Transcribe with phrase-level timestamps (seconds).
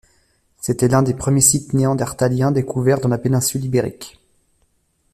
[0.59, 4.17] C'était l'un des premiers sites néandertaliens découverts dans la Péninsule Ibérique.